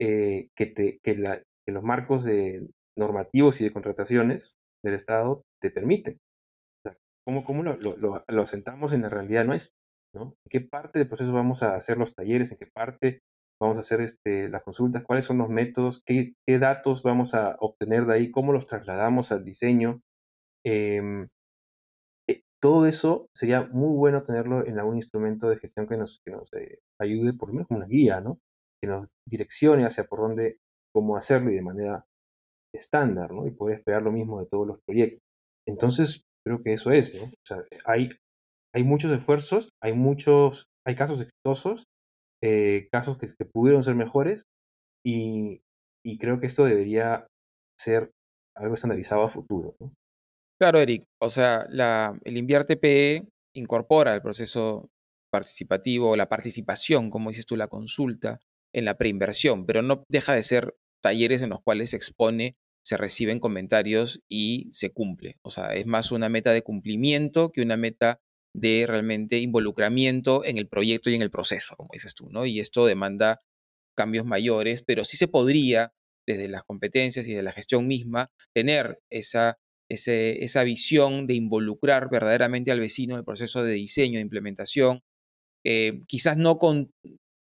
[0.00, 6.18] eh, que, los marcos de normativos y de contrataciones del Estado te permiten?
[7.24, 9.76] ¿Cómo, lo, lo, lo, sentamos en la realidad nuestra?
[10.14, 12.50] ¿En qué parte del proceso vamos a hacer los talleres?
[12.50, 13.20] ¿En qué parte
[13.60, 15.04] vamos a hacer este, las consultas?
[15.04, 16.02] ¿Cuáles son los métodos?
[16.04, 18.30] ¿Qué, datos vamos a obtener de ahí?
[18.32, 20.00] ¿Cómo los trasladamos al diseño?
[20.64, 21.28] Eh,
[22.60, 26.20] todo eso sería muy bueno tenerlo en algún instrumento de gestión que nos,
[26.56, 28.38] eh, ayude, por lo menos como una guía, ¿no?
[28.82, 30.58] Que nos direccione hacia por dónde,
[30.94, 32.04] cómo hacerlo y de manera
[32.74, 33.46] estándar, ¿no?
[33.46, 35.20] Y poder esperar lo mismo de todos los proyectos.
[35.66, 37.24] Entonces, creo que eso es, ¿no?
[37.24, 38.10] O sea, hay,
[38.74, 41.84] hay muchos esfuerzos, hay muchos, hay casos exitosos,
[42.42, 44.42] eh, casos que, pudieron ser mejores
[45.04, 45.62] y,
[46.18, 47.26] creo que esto debería
[47.78, 48.10] ser
[48.56, 49.74] algo estandarizado a futuro.
[50.60, 51.04] Claro, Eric.
[51.18, 54.90] O sea, la, el Invierte PE incorpora el proceso
[55.30, 58.40] participativo, la participación, como dices tú, la consulta
[58.74, 62.98] en la preinversión, pero no deja de ser talleres en los cuales se expone, se
[62.98, 65.38] reciben comentarios y se cumple.
[65.42, 68.20] O sea, es más una meta de cumplimiento que una meta
[68.54, 72.44] de realmente involucramiento en el proyecto y en el proceso, como dices tú, ¿no?
[72.44, 73.40] Y esto demanda
[73.96, 75.92] cambios mayores, pero sí se podría,
[76.26, 79.58] desde las competencias y de la gestión misma, tener esa,
[79.90, 85.02] esa visión de involucrar verdaderamente al vecino en el proceso de diseño, de implementación,
[85.64, 86.92] eh, quizás no con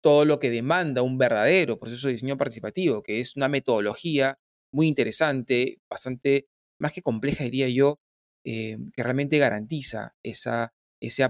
[0.02, 4.38] todo lo que demanda un verdadero proceso de diseño participativo, que es una metodología
[4.72, 6.46] muy interesante, bastante
[6.78, 7.98] más que compleja, diría yo,
[8.44, 11.24] eh, que realmente garantiza esa, esa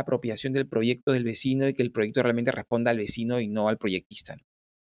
[0.00, 3.68] apropiación del proyecto del vecino y que el proyecto realmente responda al vecino y no
[3.68, 4.36] al proyectista.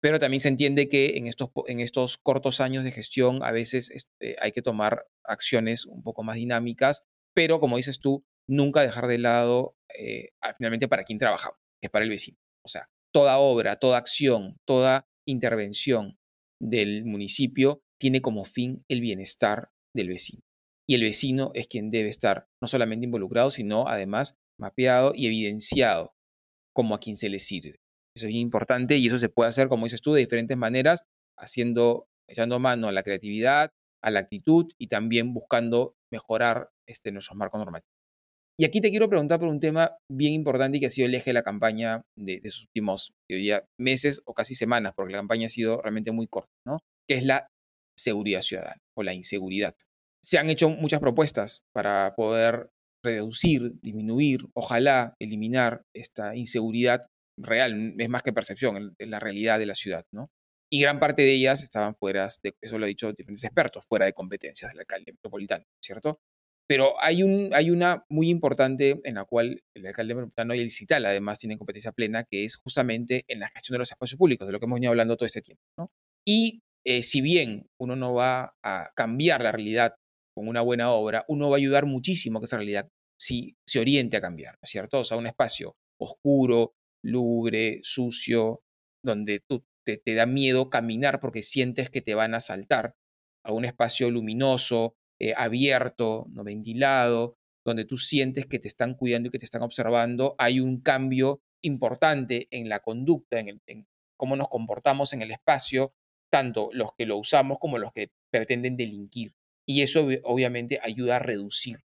[0.01, 3.91] Pero también se entiende que en estos, en estos cortos años de gestión a veces
[3.91, 7.03] este, hay que tomar acciones un poco más dinámicas,
[7.35, 11.91] pero como dices tú, nunca dejar de lado eh, finalmente para quién trabajamos, que es
[11.91, 12.37] para el vecino.
[12.65, 16.17] O sea, toda obra, toda acción, toda intervención
[16.59, 20.41] del municipio tiene como fin el bienestar del vecino.
[20.87, 26.13] Y el vecino es quien debe estar no solamente involucrado, sino además mapeado y evidenciado
[26.73, 27.81] como a quien se le sirve.
[28.15, 31.04] Eso es importante y eso se puede hacer, como dices tú, de diferentes maneras,
[31.38, 33.71] haciendo, echando mano a la creatividad,
[34.04, 37.91] a la actitud y también buscando mejorar este, nuestros marcos normativos.
[38.60, 41.15] Y aquí te quiero preguntar por un tema bien importante y que ha sido el
[41.15, 43.13] eje de la campaña de, esos últimos
[43.80, 46.80] meses o casi semanas, porque la campaña ha sido realmente muy corta, ¿no?
[47.08, 47.47] Que es la
[47.97, 49.74] seguridad ciudadana o la inseguridad.
[50.24, 52.69] Se han hecho muchas propuestas para poder
[53.04, 59.65] reducir, disminuir, ojalá eliminar esta inseguridad real, es más que percepción, es la realidad de
[59.65, 60.30] la ciudad, ¿no?
[60.74, 64.06] Y gran parte de ellas estaban fuera, de, eso lo han dicho diferentes expertos, fuera
[64.06, 66.22] de competencias del alcalde metropolitano, ¿cierto?
[66.67, 70.72] Pero hay, un, hay una muy importante en la cual el alcalde metropolitano y el
[70.72, 74.48] CITAL además tienen competencia plena, que es justamente en la gestión de los espacios públicos,
[74.48, 75.63] de lo que hemos venido hablando todo este tiempo.
[76.26, 79.96] Y eh, si bien uno no va a cambiar la realidad
[80.34, 82.88] con una buena obra, uno va a ayudar muchísimo a que esa realidad
[83.20, 85.00] si, se oriente a cambiar, ¿no cierto?
[85.00, 88.63] O sea, un espacio oscuro, lúgubre, sucio,
[89.03, 92.95] donde tú te, da miedo caminar porque sientes que te van a saltar,
[93.43, 99.27] a un espacio luminoso, eh, abierto, no ventilado, donde tú sientes que te están cuidando
[99.27, 103.87] y que te están observando, hay un cambio importante en la conducta, en,
[104.17, 105.93] cómo nos comportamos en el espacio,
[106.31, 109.33] tanto los que lo usamos como los que pretenden delinquir.
[109.67, 111.79] Y eso obviamente ayuda a reducir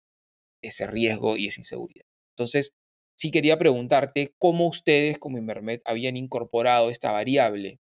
[0.61, 2.05] ese riesgo y esa inseguridad.
[2.35, 2.73] Entonces,
[3.17, 7.79] sí quería preguntarte cómo ustedes como Invermet habían incorporado esta variable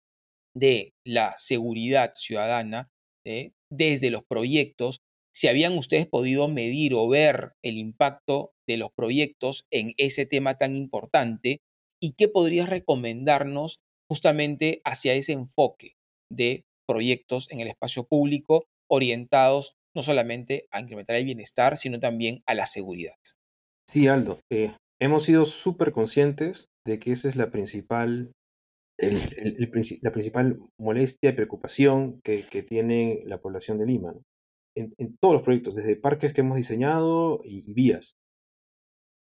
[0.55, 2.89] de la seguridad ciudadana
[3.25, 3.51] ¿eh?
[3.71, 5.01] desde los proyectos
[5.35, 10.57] si habían ustedes podido medir o ver el impacto de los proyectos en ese tema
[10.57, 11.61] tan importante
[11.99, 15.95] y qué podrías recomendarnos justamente hacia ese enfoque
[16.31, 22.41] de proyectos en el espacio público orientados no solamente a incrementar el bienestar, sino también
[22.45, 23.15] a la seguridad.
[23.87, 28.31] Sí, Aldo, eh, hemos sido súper conscientes de que esa es la principal,
[28.97, 34.13] la principal molestia y preocupación que, que, tiene la población de Lima
[34.75, 38.15] en, todos los proyectos, desde parques que hemos diseñado y, vías.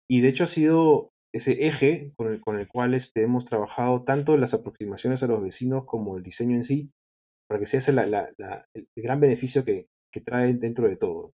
[0.09, 4.03] Y de hecho ha sido ese eje con el, con el cual este, hemos trabajado
[4.03, 6.91] tanto las aproximaciones a los vecinos como el diseño en sí,
[7.47, 11.31] para que sea ese el gran beneficio que, que, trae dentro de todo.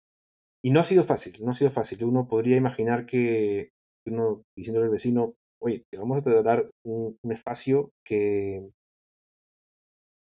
[0.63, 2.03] Y no ha sido fácil, no ha sido fácil.
[2.03, 3.71] Uno podría imaginar que
[4.07, 8.69] uno diciéndole al vecino, oye, te vamos a tratar un, espacio que,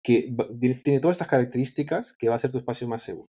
[0.05, 0.35] que
[0.83, 3.27] tiene todas estas características que va a ser tu espacio más seguro.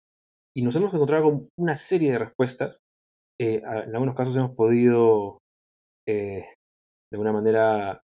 [0.57, 2.81] Y nos hemos encontrado con una serie de respuestas.
[3.41, 5.39] Eh, en algunos casos hemos podido,
[6.07, 6.47] eh,
[7.11, 8.01] de alguna manera,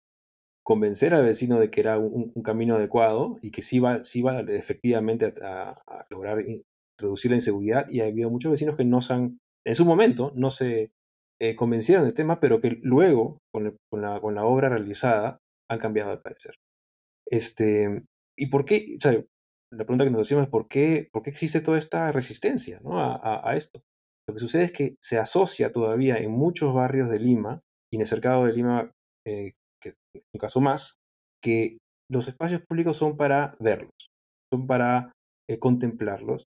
[0.65, 4.41] convencer al vecino de que era un, camino adecuado y que sí va, sí va
[4.41, 6.45] efectivamente a, lograr
[6.99, 7.89] reducir la inseguridad.
[7.89, 10.91] Y ha habido muchos vecinos que no se han, en su momento, no se
[11.41, 15.39] eh, del tema, pero que luego, con, la, obra realizada,
[15.71, 16.55] han cambiado de parecer.
[17.31, 18.03] Este,
[18.39, 18.97] ¿Y por qué?
[19.73, 23.57] la pregunta que nos hacemos es ¿por qué, por qué existe toda esta resistencia a,
[23.57, 23.83] esto?
[24.29, 27.61] Lo que sucede es que se asocia todavía en muchos barrios de Lima,
[27.93, 28.91] y en el cercado de Lima,
[29.27, 30.99] eh, que es un caso más,
[31.43, 31.79] que
[32.11, 34.11] los espacios públicos son para verlos,
[34.53, 35.13] son para
[35.49, 36.47] eh, contemplarlos,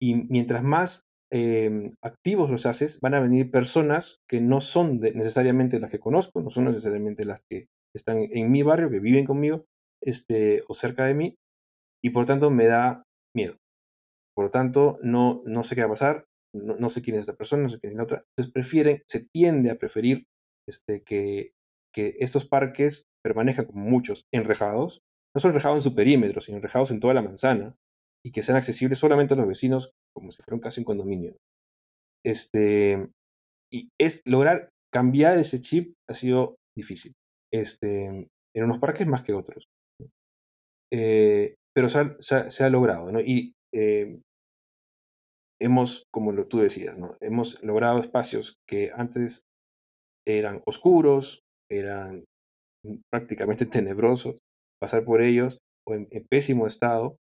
[0.00, 5.80] y mientras más em, activos los haces, van a venir personas que no son necesariamente
[5.80, 9.64] las que conozco, no son necesariamente las que están en mi barrio, que viven conmigo,
[10.02, 11.36] este, o cerca de mí,
[12.02, 13.02] y por tanto me da
[13.34, 13.56] miedo.
[14.34, 17.34] Por lo tanto, no, no sé qué va a pasar, no, sé quién es esta
[17.34, 18.24] persona, no sé quién es la otra.
[18.30, 20.26] Entonces prefieren, se tiende a preferir
[20.68, 21.52] este, que,
[21.92, 25.00] que estos parques permanezcan como muchos enrejados,
[25.34, 27.74] no solo enrejados en su perímetro, sino enrejados en toda la manzana
[28.24, 31.36] y que sean accesibles solamente a los vecinos como si fuera un caso en condominio.
[32.24, 33.06] Este,
[33.70, 37.12] y es lograr cambiar ese chip ha sido difícil.
[37.52, 39.66] Este, en unos parques más que otros.
[40.90, 43.20] Eh, pero se ha, se, ha, logrado, ¿no?
[43.20, 44.18] Y eh,
[45.60, 47.16] hemos, como lo, tú decías, ¿no?
[47.20, 49.42] Hemos logrado espacios que antes
[50.26, 52.24] eran oscuros, eran
[53.12, 54.38] prácticamente tenebrosos,
[54.80, 57.16] pasar por ellos o en, pésimo estado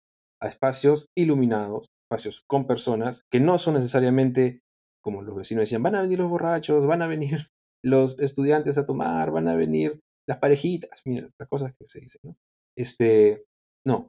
[0.41, 4.61] a espacios iluminados, espacios con personas que no son necesariamente
[5.03, 7.47] como los vecinos decían, van a venir los borrachos, van a venir
[7.83, 12.21] los estudiantes a tomar, van a venir las parejitas, mira, las cosas que se dicen,
[12.23, 12.35] ¿no?
[12.77, 13.43] Este,
[13.85, 14.07] no,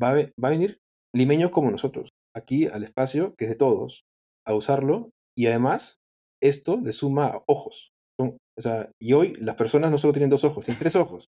[0.00, 0.78] va a, va a venir
[1.14, 4.04] limeños como nosotros, aquí al espacio que es de todos,
[4.46, 5.98] a usarlo y además
[6.42, 7.90] esto le suma ojos.
[8.18, 11.26] o sea, y hoy las personas no solo tienen dos ojos, tienen tres ojos.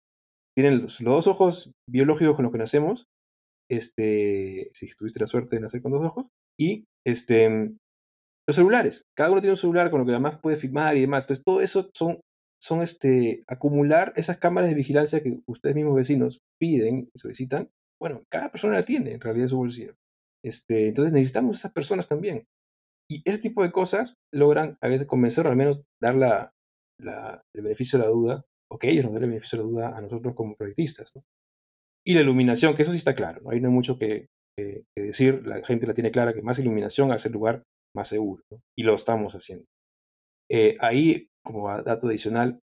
[0.57, 3.07] Tienen los, dos ojos biológicos con los que nacemos,
[3.71, 6.27] este, si tuviste la suerte de nacer con dos ojos,
[6.59, 7.71] y este,
[8.47, 9.05] los celulares.
[9.17, 11.25] Cada uno tiene un celular con lo que además puede filmar y demás.
[11.25, 12.21] Entonces, todo eso son,
[12.61, 17.71] son este, acumular esas cámaras de vigilancia que ustedes mismos vecinos piden y solicitan.
[18.01, 19.95] Bueno, cada persona la tiene en realidad en su bolsillo.
[20.45, 22.45] Este, entonces necesitamos esas personas también.
[23.09, 26.53] Y ese tipo de cosas logran a veces convencer, o al menos dar la,
[26.99, 29.97] el beneficio de la duda, o que ellos nos den el beneficio de la duda
[29.97, 31.13] a nosotros como proyectistas.
[32.11, 33.51] Y la iluminación, que eso sí está claro, ¿no?
[33.51, 34.27] ahí no hay mucho que,
[34.97, 37.63] decir, la gente la tiene clara, que más iluminación hace el lugar
[37.95, 38.43] más seguro,
[38.77, 39.65] y lo estamos haciendo.
[40.51, 42.59] Eh, ahí, como dato adicional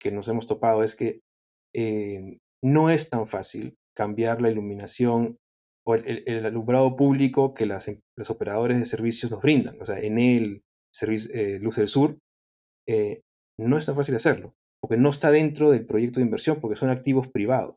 [0.00, 1.20] que nos hemos topado, es que
[1.76, 5.36] eh, no es tan fácil cambiar la iluminación
[5.86, 9.80] o el, alumbrado público que las, em, los operadores de servicios nos brindan.
[9.80, 12.18] O sea, en el servicio, eh, Luz del Sur
[13.60, 16.90] no es tan fácil hacerlo, porque no está dentro del proyecto de inversión, porque son
[16.90, 17.76] activos privados.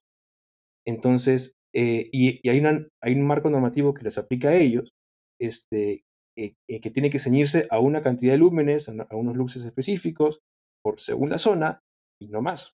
[0.86, 2.60] Entonces, y, hay,
[3.16, 4.92] un marco normativo que les aplica a ellos,
[5.40, 6.04] este,
[6.38, 10.40] eh, eh, que tiene que ceñirse a una cantidad de lúmenes, a, unos luxes específicos,
[10.84, 11.82] por según la zona,
[12.22, 12.74] y no más.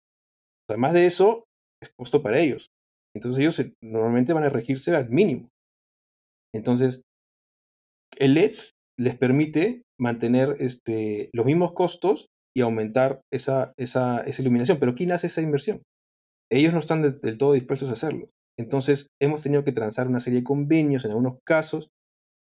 [0.70, 1.46] Además de eso,
[1.82, 2.70] es costo para ellos.
[3.16, 5.50] Entonces ellos normalmente van a regirse al mínimo.
[6.54, 7.02] Entonces,
[8.18, 8.56] el LED
[9.00, 14.80] les permite mantener este, los mismos costos y aumentar esa, esa, esa, iluminación.
[14.80, 15.82] Pero ¿quién hace esa inversión?
[16.54, 18.30] Ellos no están del todo dispuestos a hacerlo.
[18.60, 21.90] Entonces, hemos tenido que transar una serie de convenios en algunos casos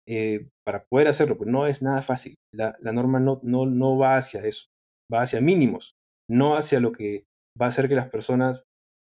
[0.07, 2.35] eh, para poder hacerlo, pues no es nada fácil.
[2.53, 4.65] La, norma no, no, no va hacia eso,
[5.13, 5.93] va hacia mínimos,
[6.29, 7.23] no hacia lo que
[7.59, 8.63] va a hacer que las personas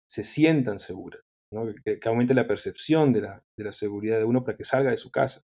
[0.09, 1.21] se sientan seguras,
[1.85, 4.97] que, aumente la percepción de la, de la, seguridad de uno para que salga de
[4.97, 5.41] su casa.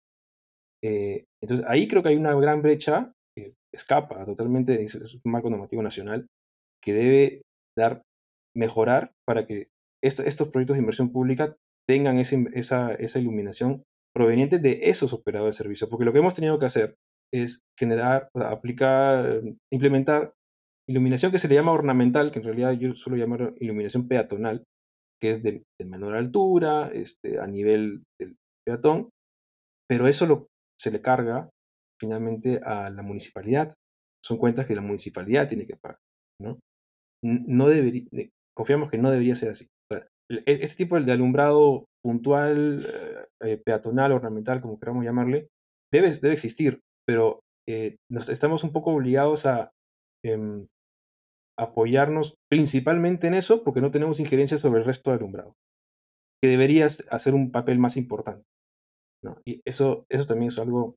[0.83, 4.85] Eh, entonces ahí creo que hay una gran brecha que escapa totalmente de
[5.23, 6.27] un marco normativo nacional
[6.83, 7.41] que debe
[7.77, 8.01] dar,
[8.55, 9.67] mejorar para que
[10.01, 11.55] estos proyectos de inversión pública
[11.87, 16.59] tengan esa, esa iluminación provenientes de esos operadores de servicio, porque lo que hemos tenido
[16.59, 16.95] que hacer
[17.33, 20.33] es generar, aplicar, implementar
[20.87, 24.63] iluminación que se le llama ornamental, que en realidad yo suelo llamar iluminación peatonal,
[25.19, 28.35] que es de, menor altura, este, a nivel del
[28.65, 29.09] peatón,
[29.87, 30.47] pero eso lo,
[30.79, 31.49] se le carga
[31.99, 33.73] finalmente a la municipalidad.
[34.23, 35.97] Son cuentas que la municipalidad tiene que pagar.
[36.39, 36.59] ¿no?
[37.23, 38.03] no debería,
[38.55, 39.67] confiamos que no debería ser así.
[40.45, 45.49] Este tipo de alumbrado puntual, eh, eh, peatonal, ornamental, como queramos llamarle,
[45.91, 49.71] debe, debe existir, pero eh, nos, estamos un poco obligados a
[50.23, 50.67] em,
[51.57, 55.53] apoyarnos principalmente en eso porque no tenemos injerencia sobre el resto del alumbrado,
[56.41, 58.43] que debería hacer un papel más importante.
[59.45, 60.95] Y eso, eso también es algo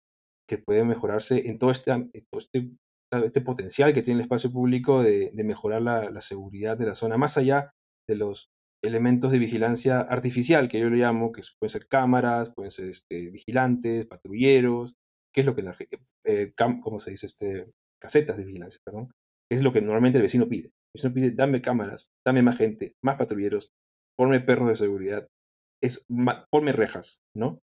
[0.48, 2.70] que puede mejorarse en todo este, este,
[3.12, 7.36] este potencial que tiene el espacio público de, mejorar la, seguridad de la zona, más
[7.36, 7.72] allá
[8.08, 8.50] de los
[8.82, 13.30] elementos de vigilancia artificial, que yo le llamo, que pueden ser cámaras, pueden ser este,
[13.30, 14.96] vigilantes, patrulleros,
[15.32, 15.76] que es lo que la,
[16.24, 17.26] eh, ¿cómo se dice?
[17.26, 17.66] Este,
[18.00, 19.12] casetas de vigilancia, perdón,
[19.50, 20.68] es lo que normalmente el vecino pide.
[20.68, 23.70] El vecino pide, dame cámaras, dame más gente, más patrulleros,
[24.16, 25.28] ponme perros de seguridad,
[25.82, 26.04] es,
[26.50, 27.60] ponme rejas, ¿no?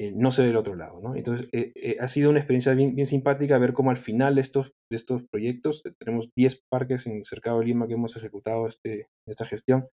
[0.00, 1.14] Eh, no se ve el otro lado, ¿no?
[1.14, 4.72] Entonces, eh, ha sido una experiencia bien, bien simpática ver cómo al final de estos,
[4.90, 9.44] de estos proyectos, tenemos 10 parques en Cercado de Lima que hemos ejecutado este, esta
[9.44, 9.88] gestión,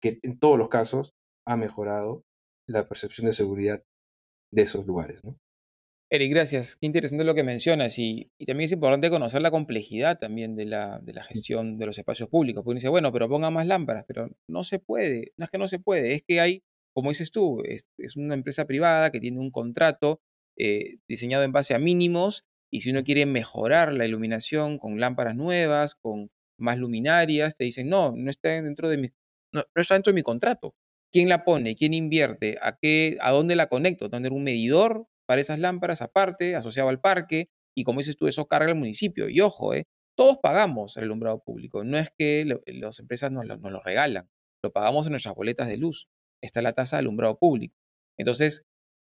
[0.00, 1.14] que en todos los casos
[1.48, 2.22] ha mejorado
[2.68, 3.82] la percepción de seguridad
[4.52, 5.24] de esos lugares.
[5.24, 5.36] ¿no?
[6.12, 6.76] Eric, gracias.
[6.76, 11.00] Qué interesante lo que mencionas y, también es importante conocer la complejidad también de la,
[11.00, 12.62] de la gestión de los espacios públicos.
[12.62, 15.58] Porque uno dice, bueno, pero ponga más lámparas, pero no se puede, no es que
[15.58, 16.62] no se puede, es que hay,
[16.94, 17.84] como dices tú, es,
[18.16, 20.20] una empresa privada que tiene un contrato
[20.56, 25.36] eh, diseñado en base a mínimos y si uno quiere mejorar la iluminación con lámparas
[25.36, 29.12] nuevas, con más luminarias, te dicen, no, no está dentro de mis
[29.52, 30.74] no, está dentro de mi contrato.
[31.12, 31.74] ¿Quién la pone?
[31.74, 32.58] ¿Quién invierte?
[32.62, 34.08] ¿A, qué, ¿A dónde la conecto?
[34.10, 37.50] ¿Tener un medidor para esas lámparas aparte, asociado al parque?
[37.74, 39.28] Y como dices tú, eso carga el municipio.
[39.28, 39.86] Y ojo, eh,
[40.16, 44.28] Todos pagamos el alumbrado público, no es que las empresas nos lo, regalan,
[44.62, 46.08] lo pagamos en nuestras boletas de luz.
[46.42, 47.76] Está la tasa de alumbrado público.
[48.18, 48.62] Entonces,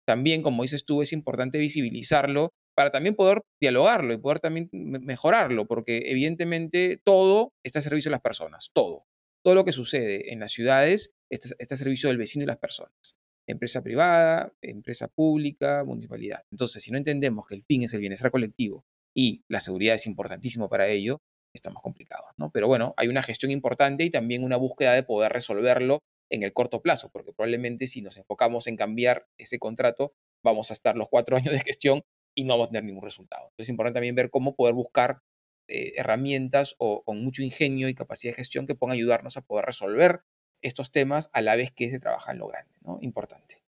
[0.06, 5.66] también, como dices tú, es importante visibilizarlo para también poder dialogarlo y poder también mejorarlo,
[5.68, 9.06] porque evidentemente todo está a servicio de las personas, todo.
[9.44, 12.58] Todo lo que sucede en las ciudades está, está a servicio del vecino y las
[12.58, 13.16] personas.
[13.48, 16.44] Empresa privada, empresa pública, municipalidad.
[16.52, 20.08] Entonces, si no entendemos que el fin es el bienestar colectivo y la seguridad es
[20.08, 21.22] importantísimo para ello,
[21.54, 22.50] estamos complicados, ¿no?
[22.52, 26.00] Pero bueno, hay una gestión importante y también una búsqueda de poder resolverlo
[26.34, 30.74] en el corto plazo, porque probablemente si nos enfocamos en cambiar ese contrato, vamos a
[30.74, 32.04] estar los cuatro años de gestión
[32.36, 33.44] y no vamos a tener ningún resultado.
[33.44, 35.22] Entonces es importante también ver cómo poder buscar
[35.68, 39.66] eh, herramientas o con mucho ingenio y capacidad de gestión que puedan ayudarnos a poder
[39.66, 40.22] resolver
[40.64, 42.98] estos temas a la vez que se trabaja en lo grande, ¿no?
[43.02, 43.64] Importante.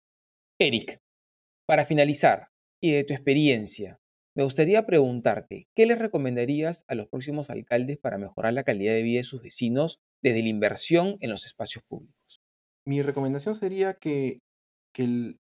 [0.58, 1.02] Eric,
[1.66, 2.48] para finalizar,
[2.80, 4.00] y de tu experiencia,
[4.36, 9.02] me gustaría preguntarte, ¿qué les recomendarías a los próximos alcaldes para mejorar la calidad de
[9.02, 12.23] vida de sus vecinos desde la inversión en los espacios públicos?
[12.86, 14.38] Mi recomendación sería que,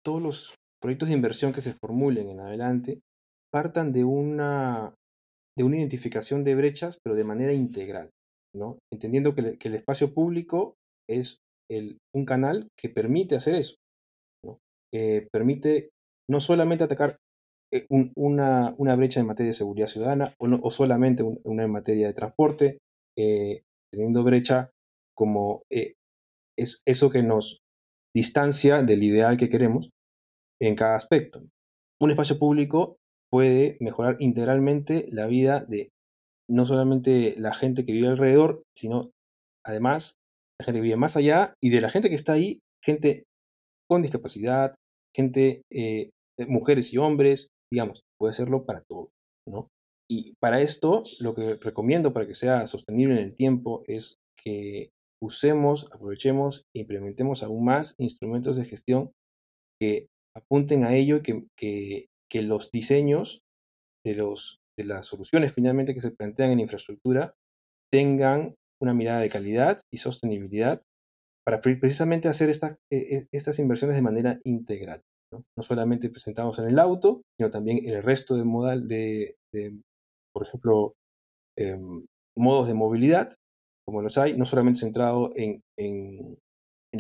[0.05, 3.01] todos los proyectos de inversión que se formulen en adelante
[3.53, 4.95] partan de una,
[5.57, 8.11] de una identificación de brechas, pero de manera integral,
[8.55, 8.78] ¿no?
[8.93, 10.74] entendiendo que, el espacio público
[11.09, 11.39] es
[11.70, 13.74] el, un canal que permite hacer eso,
[14.45, 14.59] ¿no?
[14.93, 15.91] Eh, permite
[16.28, 17.16] no solamente atacar
[17.72, 22.09] eh, una, una, brecha en materia de seguridad ciudadana o, o solamente una en materia
[22.09, 22.78] de transporte,
[23.16, 23.62] eh,
[23.93, 24.70] teniendo brecha
[25.14, 25.62] como
[26.61, 27.61] es eso que nos
[28.14, 29.90] distancia del ideal que queremos
[30.61, 31.42] en cada aspecto.
[32.00, 32.96] Un espacio público
[33.30, 35.90] puede mejorar integralmente la vida de
[36.48, 39.11] no solamente la gente que vive alrededor, sino
[39.64, 40.16] además
[40.58, 43.24] la gente que vive más allá y de la gente que está ahí, gente
[43.88, 44.74] con discapacidad,
[45.14, 46.11] gente, eh,
[46.48, 49.11] mujeres y hombres, digamos, puede hacerlo para todo,
[49.46, 49.68] ¿no?
[50.08, 54.90] Y para esto, lo que recomiendo para que sea sostenible en el tiempo es que
[55.23, 59.12] usemos, aprovechemos e implementemos aún más instrumentos de gestión
[59.81, 63.41] que apunten a ello y que, que, los diseños
[64.05, 67.35] de, los, de las soluciones finalmente que se plantean en infraestructura
[67.93, 70.83] tengan una mirada de calidad y sostenibilidad
[71.45, 75.03] para precisamente hacer e, e, estas inversiones de manera integral.
[75.33, 75.45] ¿no?
[75.62, 79.37] solamente presentamos en el auto, sino también en el resto de modal de,
[80.33, 80.95] por ejemplo,
[81.57, 82.05] em,
[82.37, 83.37] modos de movilidad
[83.85, 86.39] como los hay, no solamente centrado en, en,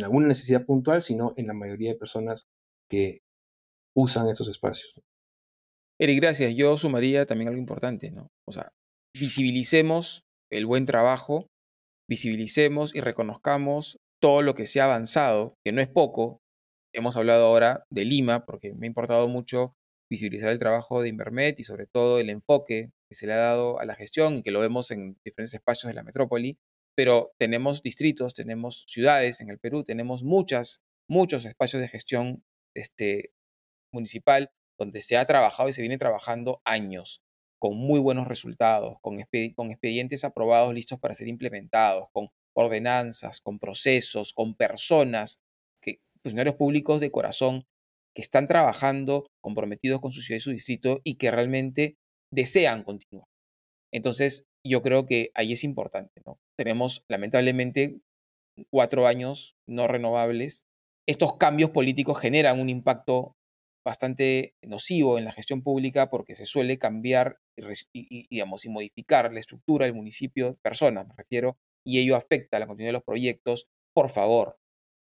[0.02, 2.46] alguna necesidad puntual, sino en la mayoría de personas
[2.88, 3.20] que
[3.96, 4.92] usan esos espacios.
[6.00, 6.54] Eric, gracias.
[6.54, 8.28] Yo sumaría también algo importante, ¿no?
[8.48, 8.72] O sea,
[9.14, 11.48] visibilicemos el buen trabajo,
[12.08, 16.40] visibilicemos y reconozcamos todo lo que se ha avanzado, que no es poco.
[16.94, 19.74] Hemos hablado ahora de Lima, porque me ha importado mucho
[20.10, 23.78] visibilizar el trabajo de Invermet y sobre todo el enfoque que se le ha dado
[23.78, 26.58] a la gestión y que lo vemos en diferentes espacios de la metrópoli
[27.00, 32.44] pero tenemos distritos, tenemos ciudades en el Perú, tenemos muchas, muchos espacios de gestión
[32.76, 33.32] este,
[33.90, 37.22] municipal donde se ha trabajado y se viene trabajando años
[37.58, 39.16] con muy buenos resultados, con,
[39.54, 45.38] con expedientes aprobados listos para ser implementados, con ordenanzas, con procesos, con personas,
[45.82, 47.64] que, funcionarios públicos de corazón
[48.14, 51.96] que están trabajando comprometidos con su ciudad y su distrito y que realmente
[52.30, 53.29] desean continuar.
[53.92, 56.38] Entonces, yo creo que ahí es importante, ¿no?
[56.56, 58.00] Tenemos lamentablemente
[58.70, 60.64] cuatro años no renovables.
[61.08, 63.36] Estos cambios políticos generan un impacto
[63.84, 67.38] bastante nocivo en la gestión pública porque se suele cambiar
[67.92, 72.60] y, digamos, y modificar la estructura del municipio, personas me refiero, y ello afecta a
[72.60, 73.66] la continuidad de los proyectos.
[73.94, 74.58] Por favor,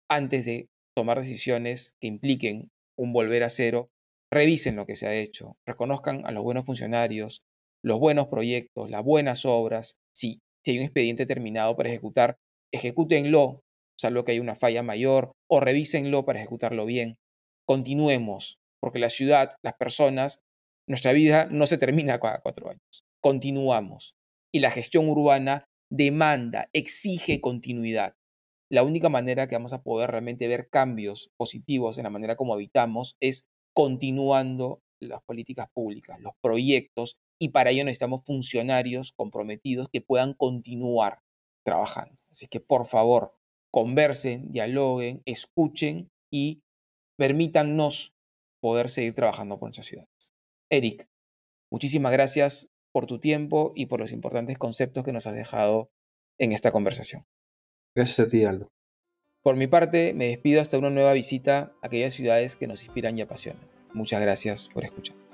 [0.09, 3.89] antes de tomar decisiones que impliquen un volver a cero,
[4.31, 7.43] revisen lo que se ha hecho, reconozcan a los buenos funcionarios,
[7.83, 12.37] los buenos proyectos, las buenas obras, si, si hay un expediente terminado para ejecutar,
[12.73, 13.61] ejecútenlo,
[13.99, 17.17] salvo que haya una falla mayor, o revísenlo para ejecutarlo bien.
[17.67, 20.41] Continuemos, porque la ciudad, las personas,
[20.87, 23.03] nuestra vida no se termina cada cuatro años.
[23.21, 24.15] Continuamos.
[24.53, 28.13] Y la gestión urbana demanda, exige continuidad.
[28.71, 32.53] La única manera que vamos a poder realmente ver cambios positivos en la manera como
[32.53, 40.01] habitamos es continuando las políticas públicas, los proyectos y para ello necesitamos funcionarios comprometidos que
[40.01, 41.19] puedan continuar
[41.63, 42.15] trabajando.
[42.29, 43.33] Así que por favor,
[43.71, 46.61] conversen, dialoguen, escuchen y
[47.17, 48.13] permítannos
[48.61, 50.33] poder seguir trabajando por nuestras ciudades.
[50.69, 51.07] Eric,
[51.71, 55.89] muchísimas gracias por tu tiempo y por los importantes conceptos que nos has dejado
[56.37, 57.25] en esta conversación.
[57.95, 58.69] Gracias a ti, Aldo.
[59.41, 63.17] Por mi parte, me despido hasta una nueva visita a aquellas ciudades que nos inspiran
[63.17, 63.63] y apasionan.
[63.93, 65.28] Muchas gracias por escuchar.